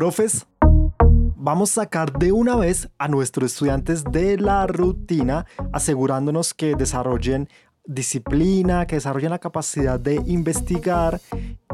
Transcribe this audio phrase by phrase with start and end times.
[0.00, 0.46] profes,
[1.36, 7.50] vamos a sacar de una vez a nuestros estudiantes de la rutina, asegurándonos que desarrollen
[7.84, 11.20] disciplina, que desarrollen la capacidad de investigar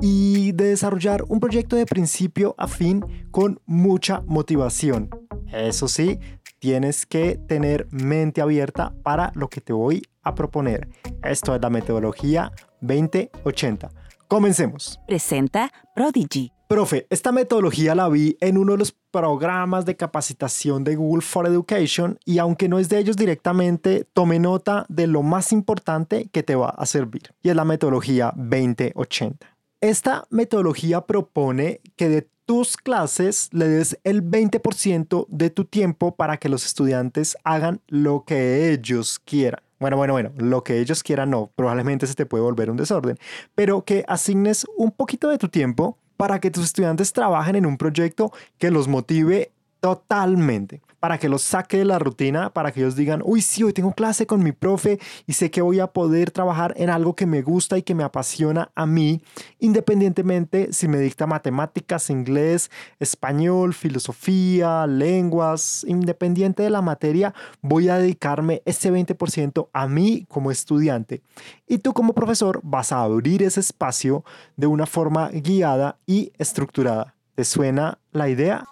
[0.00, 5.08] y de desarrollar un proyecto de principio a fin con mucha motivación.
[5.52, 6.18] Eso sí,
[6.58, 10.88] tienes que tener mente abierta para lo que te voy a proponer.
[11.22, 12.50] Esto es la metodología
[12.80, 13.88] 2080.
[14.26, 14.98] Comencemos.
[15.06, 16.55] Presenta Prodigy.
[16.68, 21.46] Profe, esta metodología la vi en uno de los programas de capacitación de Google for
[21.46, 26.42] Education y aunque no es de ellos directamente, tome nota de lo más importante que
[26.42, 29.46] te va a servir y es la metodología 2080.
[29.80, 36.38] Esta metodología propone que de tus clases le des el 20% de tu tiempo para
[36.38, 39.60] que los estudiantes hagan lo que ellos quieran.
[39.78, 43.18] Bueno, bueno, bueno, lo que ellos quieran no, probablemente se te puede volver un desorden,
[43.54, 47.76] pero que asignes un poquito de tu tiempo para que tus estudiantes trabajen en un
[47.76, 49.50] proyecto que los motive
[49.86, 53.72] totalmente para que los saque de la rutina, para que ellos digan, uy, sí, hoy
[53.72, 57.26] tengo clase con mi profe y sé que voy a poder trabajar en algo que
[57.26, 59.22] me gusta y que me apasiona a mí,
[59.60, 67.32] independientemente si me dicta matemáticas, inglés, español, filosofía, lenguas, independiente de la materia,
[67.62, 71.22] voy a dedicarme ese 20% a mí como estudiante.
[71.68, 74.24] Y tú como profesor vas a abrir ese espacio
[74.56, 77.14] de una forma guiada y estructurada.
[77.36, 78.64] ¿Te suena la idea?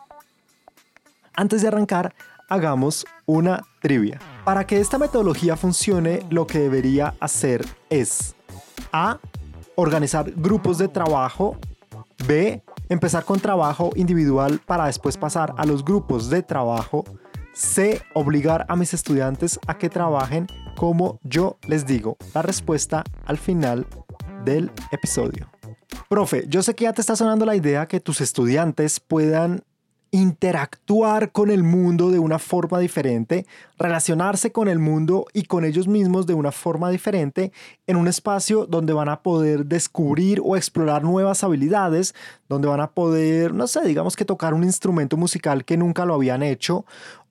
[1.36, 2.14] Antes de arrancar,
[2.48, 4.20] hagamos una trivia.
[4.44, 8.36] Para que esta metodología funcione, lo que debería hacer es
[8.92, 9.18] A.
[9.74, 11.56] Organizar grupos de trabajo.
[12.28, 12.62] B.
[12.88, 17.04] Empezar con trabajo individual para después pasar a los grupos de trabajo.
[17.52, 18.00] C.
[18.14, 22.16] Obligar a mis estudiantes a que trabajen como yo les digo.
[22.32, 23.86] La respuesta al final
[24.44, 25.50] del episodio.
[26.08, 29.64] Profe, yo sé que ya te está sonando la idea que tus estudiantes puedan
[30.14, 33.46] interactuar con el mundo de una forma diferente,
[33.78, 37.52] relacionarse con el mundo y con ellos mismos de una forma diferente
[37.86, 42.14] en un espacio donde van a poder descubrir o explorar nuevas habilidades,
[42.48, 46.14] donde van a poder, no sé, digamos que tocar un instrumento musical que nunca lo
[46.14, 46.84] habían hecho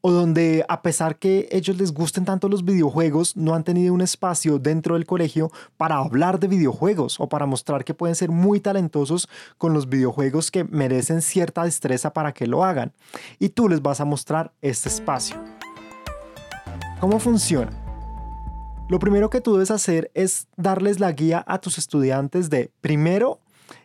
[0.06, 4.01] o donde a pesar que ellos les gusten tanto los videojuegos, no han tenido un
[4.01, 8.59] espacio dentro del colegio para hablar de videojuegos o para mostrar que pueden ser muy
[8.59, 12.91] talentosos con los videojuegos que merecen cierta destreza para que lo hagan.
[13.40, 15.38] Y tú les vas a mostrar este espacio.
[17.03, 17.69] ¿Cómo funciona?
[18.88, 23.41] Lo primero que tú debes hacer es darles la guía a tus estudiantes de, primero,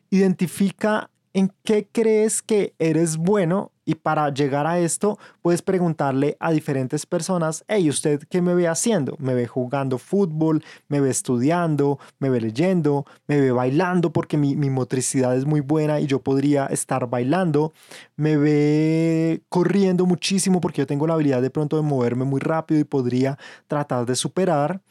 [0.09, 6.51] identifica en qué crees que eres bueno y para llegar a esto puedes preguntarle a
[6.51, 9.17] diferentes personas, hey, ¿usted qué me ve haciendo?
[9.19, 10.63] ¿Me ve jugando fútbol?
[10.89, 11.99] ¿Me ve estudiando?
[12.19, 13.07] ¿Me ve leyendo?
[13.27, 14.13] ¿Me ve bailando?
[14.13, 17.73] Porque mi, mi motricidad es muy buena y yo podría estar bailando.
[18.15, 22.81] ¿Me ve corriendo muchísimo porque yo tengo la habilidad de pronto de moverme muy rápido
[22.81, 23.39] y podría
[23.69, 24.83] tratar de superar?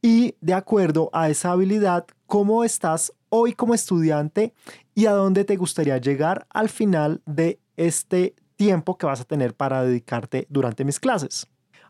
[0.00, 4.54] Y de acuerdo a esa habilidad, ¿cómo estás hoy como estudiante
[4.94, 9.54] y a dónde te gustaría llegar al final de este tiempo que vas a tener
[9.54, 11.48] para dedicarte durante mis clases.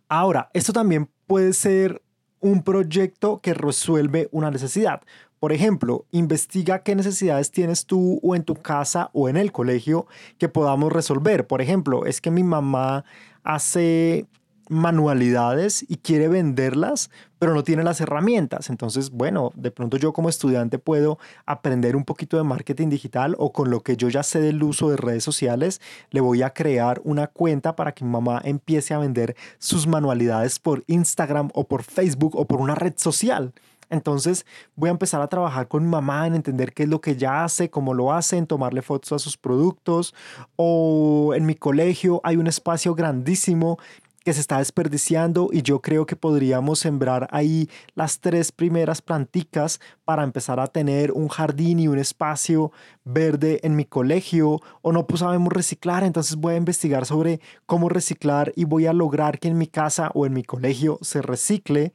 [0.08, 2.00] Ahora, esto también puede ser
[2.40, 5.02] un proyecto que resuelve una necesidad.
[5.38, 10.06] Por ejemplo, investiga qué necesidades tienes tú o en tu casa o en el colegio
[10.38, 11.46] que podamos resolver.
[11.46, 13.04] Por ejemplo, es que mi mamá
[13.42, 14.26] hace
[14.68, 18.70] manualidades y quiere venderlas, pero no tiene las herramientas.
[18.70, 23.52] Entonces, bueno, de pronto yo como estudiante puedo aprender un poquito de marketing digital o
[23.52, 25.80] con lo que yo ya sé del uso de redes sociales,
[26.10, 30.58] le voy a crear una cuenta para que mi mamá empiece a vender sus manualidades
[30.58, 33.52] por Instagram o por Facebook o por una red social.
[33.90, 34.46] Entonces
[34.76, 37.44] voy a empezar a trabajar con mi mamá en entender qué es lo que ella
[37.44, 40.14] hace, cómo lo hace, en tomarle fotos a sus productos.
[40.56, 43.78] O en mi colegio hay un espacio grandísimo
[44.24, 49.80] que se está desperdiciando y yo creo que podríamos sembrar ahí las tres primeras planticas
[50.04, 52.72] para empezar a tener un jardín y un espacio
[53.04, 57.90] verde en mi colegio o no pues sabemos reciclar, entonces voy a investigar sobre cómo
[57.90, 61.92] reciclar y voy a lograr que en mi casa o en mi colegio se recicle.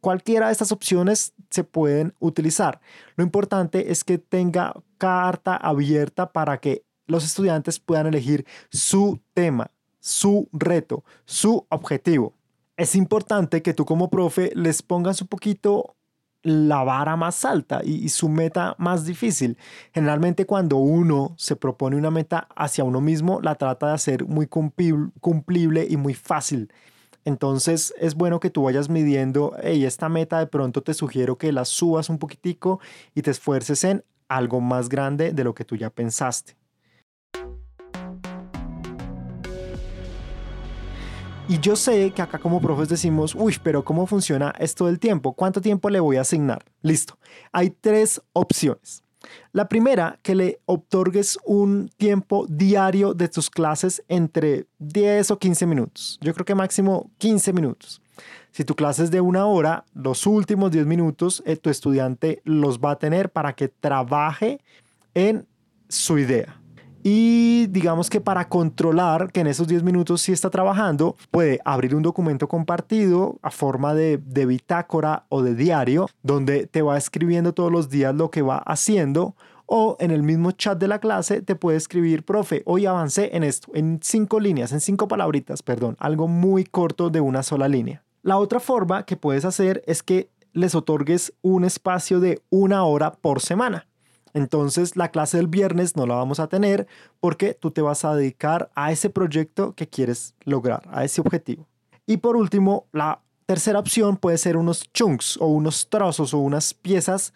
[0.00, 2.82] Cualquiera de estas opciones se pueden utilizar.
[3.16, 9.70] Lo importante es que tenga carta abierta para que los estudiantes puedan elegir su tema
[10.04, 12.34] su reto, su objetivo.
[12.76, 15.96] Es importante que tú como profe les pongas un poquito
[16.42, 19.56] la vara más alta y, su meta más difícil.
[19.94, 24.46] Generalmente cuando uno se propone una meta hacia uno mismo, la trata de hacer muy
[24.46, 26.70] cumplible y muy fácil.
[27.24, 31.50] Entonces es bueno que tú vayas midiendo, hey, esta meta de pronto te sugiero que
[31.50, 32.78] la subas un poquitico
[33.14, 36.56] y te esfuerces en algo más grande de lo que tú ya pensaste.
[41.46, 45.34] Y yo sé que acá como profes decimos, uy, pero ¿cómo funciona esto del tiempo?
[45.34, 46.64] ¿Cuánto tiempo le voy a asignar?
[46.80, 47.18] Listo.
[47.52, 49.02] Hay tres opciones.
[49.52, 55.66] La primera, que le otorgues un tiempo diario de tus clases entre 10 o 15
[55.66, 56.18] minutos.
[56.22, 58.00] Yo creo que máximo 15 minutos.
[58.50, 62.78] Si tu clase es de una hora, los últimos 10 minutos eh, tu estudiante los
[62.78, 64.60] va a tener para que trabaje
[65.12, 65.46] en
[65.88, 66.58] su idea.
[67.06, 71.94] Y digamos que para controlar que en esos 10 minutos sí está trabajando, puede abrir
[71.94, 77.52] un documento compartido a forma de, de bitácora o de diario, donde te va escribiendo
[77.52, 79.36] todos los días lo que va haciendo
[79.66, 83.42] o en el mismo chat de la clase te puede escribir, profe, hoy avancé en
[83.44, 88.02] esto, en cinco líneas, en cinco palabritas, perdón, algo muy corto de una sola línea.
[88.22, 93.12] La otra forma que puedes hacer es que les otorgues un espacio de una hora
[93.12, 93.86] por semana.
[94.34, 96.86] Entonces la clase del viernes no la vamos a tener
[97.20, 101.66] porque tú te vas a dedicar a ese proyecto que quieres lograr, a ese objetivo.
[102.06, 106.74] Y por último, la tercera opción puede ser unos chunks o unos trozos o unas
[106.74, 107.32] piezas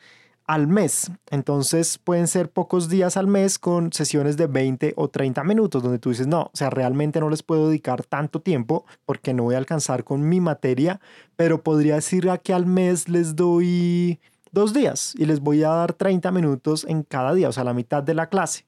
[0.49, 1.11] al mes.
[1.31, 5.99] Entonces pueden ser pocos días al mes con sesiones de 20 o 30 minutos donde
[5.99, 9.55] tú dices, no, o sea, realmente no les puedo dedicar tanto tiempo porque no voy
[9.55, 11.01] a alcanzar con mi materia,
[11.37, 14.19] pero podría decir que al mes les doy
[14.53, 17.75] dos días y les voy a dar 30 minutos en cada día, o sea, la
[17.75, 18.67] mitad de la clase.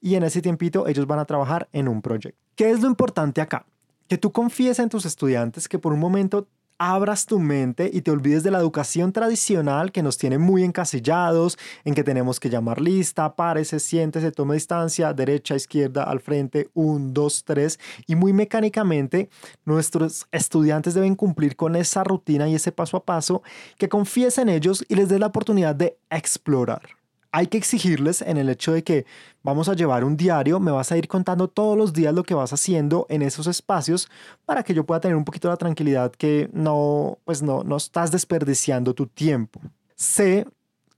[0.00, 2.38] Y en ese tiempito ellos van a trabajar en un proyecto.
[2.54, 3.66] ¿Qué es lo importante acá?
[4.08, 6.48] Que tú confíes en tus estudiantes que por un momento
[6.80, 11.58] abras tu mente y te olvides de la educación tradicional que nos tiene muy encasillados,
[11.84, 17.12] en que tenemos que llamar lista, párese, siéntese, tome distancia, derecha, izquierda, al frente, un,
[17.12, 19.28] dos, tres, y muy mecánicamente
[19.66, 23.42] nuestros estudiantes deben cumplir con esa rutina y ese paso a paso,
[23.76, 26.99] que confíes en ellos y les des la oportunidad de explorar
[27.32, 29.06] hay que exigirles en el hecho de que
[29.42, 32.34] vamos a llevar un diario, me vas a ir contando todos los días lo que
[32.34, 34.08] vas haciendo en esos espacios
[34.44, 38.10] para que yo pueda tener un poquito la tranquilidad que no, pues no, no estás
[38.10, 39.60] desperdiciando tu tiempo.
[39.94, 40.46] Sé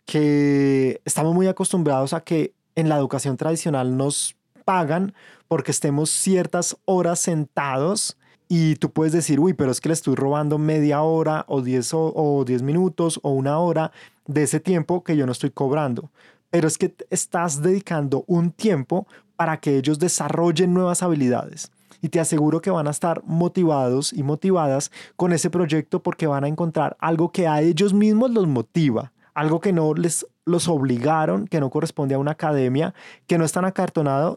[0.06, 5.14] que estamos muy acostumbrados a que en la educación tradicional nos pagan
[5.48, 8.16] porque estemos ciertas horas sentados
[8.54, 11.94] y tú puedes decir, uy, pero es que le estoy robando media hora o 10
[11.94, 13.92] o, o 10 minutos o una hora
[14.26, 16.10] de ese tiempo que yo no estoy cobrando.
[16.50, 19.06] Pero es que estás dedicando un tiempo
[19.36, 21.70] para que ellos desarrollen nuevas habilidades.
[22.02, 26.44] Y te aseguro que van a estar motivados y motivadas con ese proyecto porque van
[26.44, 31.46] a encontrar algo que a ellos mismos los motiva algo que no les los obligaron,
[31.46, 32.94] que no corresponde a una academia,
[33.26, 33.64] que no es tan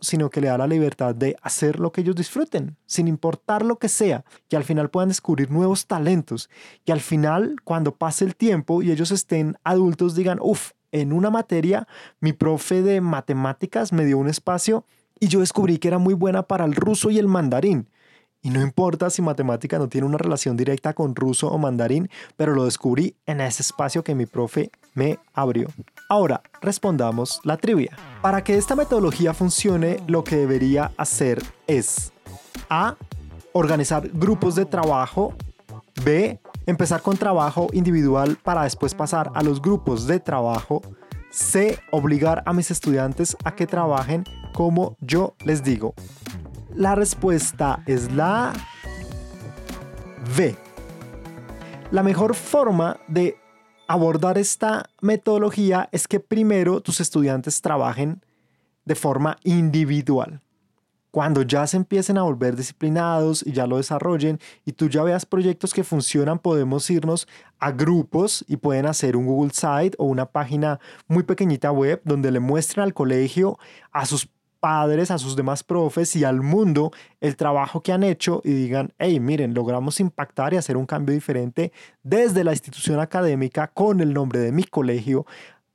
[0.02, 3.78] sino que le da la libertad de hacer lo que ellos disfruten, sin importar lo
[3.78, 6.50] que sea, que al final puedan descubrir nuevos talentos,
[6.86, 11.30] que al final, cuando pase el tiempo y ellos estén adultos, digan, uff, en una
[11.30, 11.88] materia,
[12.20, 14.86] mi profe de matemáticas me dio un espacio
[15.20, 17.90] y yo descubrí que era muy buena para el ruso y el mandarín.
[18.42, 22.54] Y no importa si matemática no tiene una relación directa con ruso o mandarín, pero
[22.54, 25.68] lo descubrí en ese espacio que mi profe me abrió.
[26.10, 27.96] Ahora, respondamos la trivia.
[28.22, 32.12] Para que esta metodología funcione, lo que debería hacer es
[32.70, 32.96] A.
[33.54, 35.34] Organizar grupos de trabajo.
[36.04, 36.40] B.
[36.66, 40.82] Empezar con trabajo individual para después pasar a los grupos de trabajo.
[41.30, 41.78] C.
[41.92, 45.94] Obligar a mis estudiantes a que trabajen como yo les digo.
[46.74, 48.54] La respuesta es la
[50.38, 50.56] B.
[51.92, 53.38] La mejor forma de
[53.88, 58.24] abordar esta metodología es que primero tus estudiantes trabajen
[58.86, 60.42] de forma individual.
[61.12, 65.26] Cuando ya se empiecen a volver disciplinados y ya lo desarrollen y tú ya veas
[65.26, 67.26] proyectos que funcionan, podemos irnos
[67.58, 72.32] a grupos y pueden hacer un Google Site o una página muy pequeñita web donde
[72.32, 73.58] le muestren al colegio,
[73.94, 74.28] a sus
[74.66, 76.92] padres, a sus demás profes y al mundo
[77.22, 81.14] el trabajo que han hecho y digan, hey, miren, logramos impactar y hacer un cambio
[81.14, 85.28] diferente desde la institución académica con el nombre de mi colegio,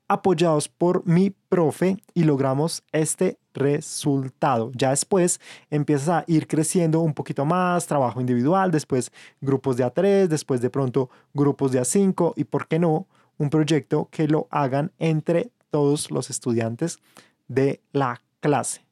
[0.09, 4.73] apoyados por mi profe y logramos este resultado.
[4.75, 10.27] Ya después empiezas a ir creciendo un poquito más, trabajo individual, después grupos de A3,
[10.27, 13.07] después de pronto grupos de A5 y, ¿por qué no?
[13.39, 16.99] Un proyecto que lo hagan entre todos los estudiantes
[17.47, 18.85] de la clase.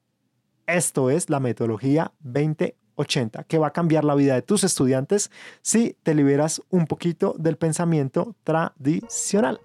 [0.66, 5.30] Esto es la metodología 2080, que va a cambiar la vida de tus estudiantes
[5.62, 9.60] si te liberas un poquito del pensamiento tradicional.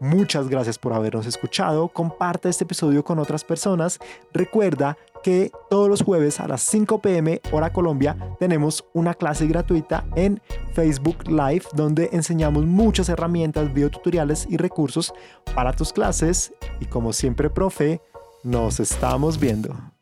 [0.00, 1.88] Muchas gracias por habernos escuchado.
[1.88, 3.98] Comparte este episodio con otras personas.
[4.32, 10.04] Recuerda que todos los jueves a las 5 pm hora Colombia tenemos una clase gratuita
[10.14, 10.40] en
[10.74, 15.14] Facebook Live donde enseñamos muchas herramientas, videotutoriales y recursos
[15.54, 16.52] para tus clases.
[16.78, 18.02] Y como siempre, profe,
[18.46, 19.95] nos estamos viendo.